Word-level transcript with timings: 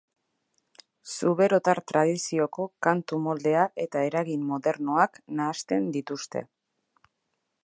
Zuberotar 1.15 1.81
tradizioko 1.91 2.67
kantu 2.87 3.21
moldea 3.27 3.69
eta 3.87 4.03
eragin 4.11 4.49
modernoak 4.55 5.25
nahasten 5.43 5.91
dituzte. 5.99 6.47